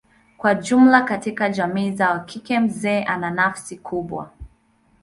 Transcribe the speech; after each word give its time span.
Kwa 0.37 0.55
jumla 0.55 1.01
katika 1.01 1.49
jamii 1.49 1.91
zao 1.91 2.19
kike 2.19 2.59
mzee 2.59 3.03
ana 3.03 3.31
nafasi 3.31 3.77
kubwa. 3.77 4.31